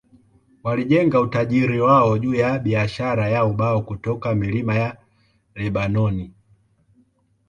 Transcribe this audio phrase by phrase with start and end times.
[0.63, 4.97] Walijenga utajiri wao juu ya biashara ya ubao kutoka milima ya
[5.55, 6.33] Lebanoni.